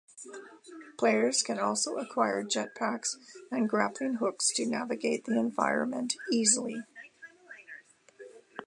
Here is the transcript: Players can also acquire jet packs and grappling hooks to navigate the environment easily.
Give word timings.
Players 0.97 1.43
can 1.43 1.59
also 1.59 1.97
acquire 1.97 2.41
jet 2.43 2.73
packs 2.73 3.19
and 3.51 3.69
grappling 3.69 4.15
hooks 4.15 4.51
to 4.55 4.65
navigate 4.65 5.25
the 5.25 5.37
environment 5.37 6.15
easily. 6.31 6.81